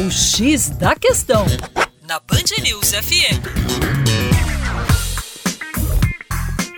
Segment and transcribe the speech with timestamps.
[0.00, 1.44] O X da Questão,
[2.08, 3.36] na Band News FM.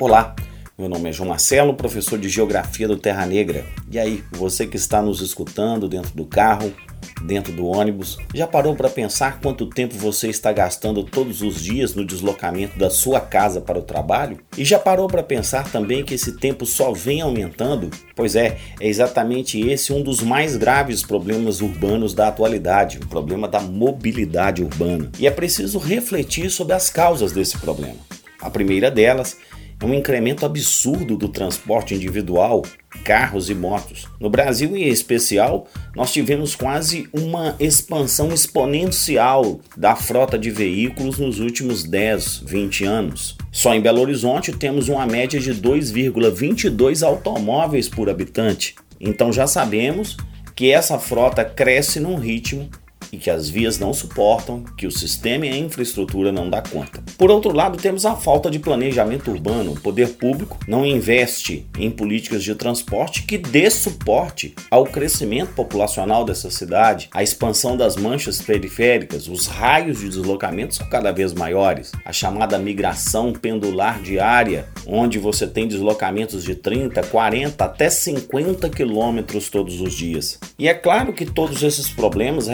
[0.00, 0.34] Olá,
[0.76, 3.64] meu nome é João Marcelo, professor de Geografia do Terra Negra.
[3.88, 6.74] E aí, você que está nos escutando dentro do carro,
[7.22, 11.94] dentro do ônibus, já parou para pensar quanto tempo você está gastando todos os dias
[11.94, 14.38] no deslocamento da sua casa para o trabalho?
[14.56, 17.90] E já parou para pensar também que esse tempo só vem aumentando?
[18.14, 23.48] Pois é, é exatamente esse um dos mais graves problemas urbanos da atualidade, o problema
[23.48, 25.10] da mobilidade urbana.
[25.18, 27.96] E é preciso refletir sobre as causas desse problema.
[28.40, 29.36] A primeira delas
[29.84, 32.62] um incremento absurdo do transporte individual,
[33.04, 34.06] carros e motos.
[34.20, 41.40] No Brasil, em especial, nós tivemos quase uma expansão exponencial da frota de veículos nos
[41.40, 43.36] últimos 10, 20 anos.
[43.50, 48.74] Só em Belo Horizonte temos uma média de 2,22 automóveis por habitante.
[49.00, 50.16] Então já sabemos
[50.54, 52.70] que essa frota cresce num ritmo
[53.12, 57.02] e que as vias não suportam, que o sistema e a infraestrutura não dá conta.
[57.18, 59.72] Por outro lado, temos a falta de planejamento urbano.
[59.72, 66.24] O poder público não investe em políticas de transporte que dê suporte ao crescimento populacional
[66.24, 71.92] dessa cidade, a expansão das manchas periféricas, os raios de deslocamento são cada vez maiores,
[72.04, 79.50] a chamada migração pendular diária, onde você tem deslocamentos de 30, 40 até 50 quilômetros
[79.50, 80.38] todos os dias.
[80.58, 82.48] E é claro que todos esses problemas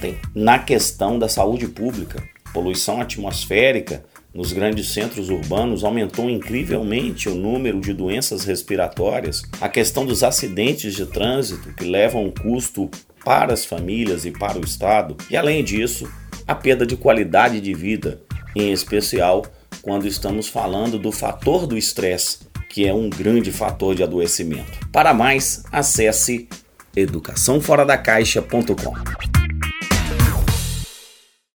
[0.00, 2.22] refletem na questão da saúde pública.
[2.52, 9.42] Poluição atmosférica nos grandes centros urbanos aumentou incrivelmente o número de doenças respiratórias.
[9.60, 12.88] A questão dos acidentes de trânsito que levam um custo
[13.24, 15.16] para as famílias e para o Estado.
[15.30, 16.10] E além disso,
[16.46, 18.22] a perda de qualidade de vida,
[18.56, 19.44] em especial
[19.82, 24.78] quando estamos falando do fator do estresse, que é um grande fator de adoecimento.
[24.92, 26.48] Para mais, acesse
[26.96, 29.29] educaçãoforadacaixa.com.